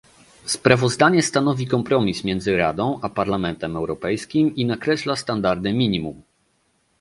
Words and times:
Sprawozdanie 0.45 1.23
stanowi 1.23 1.67
kompromis 1.67 2.23
między 2.23 2.57
Radą 2.57 2.99
a 3.01 3.09
Parlamentem 3.09 3.75
Europejskim 3.77 4.55
i 4.55 4.65
nakreśla 4.65 5.15
standardy 5.15 5.73
minimum 5.73 6.21